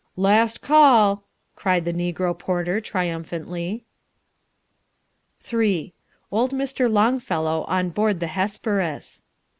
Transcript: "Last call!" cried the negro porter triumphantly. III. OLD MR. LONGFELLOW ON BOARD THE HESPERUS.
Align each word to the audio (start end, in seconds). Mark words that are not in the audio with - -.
"Last 0.17 0.63
call!" 0.63 1.25
cried 1.55 1.85
the 1.85 1.93
negro 1.93 2.35
porter 2.35 2.81
triumphantly. 2.81 3.83
III. 5.47 5.93
OLD 6.31 6.53
MR. 6.53 6.89
LONGFELLOW 6.89 7.65
ON 7.67 7.89
BOARD 7.91 8.19
THE 8.19 8.25
HESPERUS. 8.29 9.21